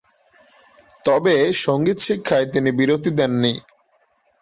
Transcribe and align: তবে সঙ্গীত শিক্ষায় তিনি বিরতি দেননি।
তবে 1.05 1.35
সঙ্গীত 1.63 1.97
শিক্ষায় 1.99 2.47
তিনি 2.53 2.69
বিরতি 2.79 3.09
দেননি। 3.17 3.53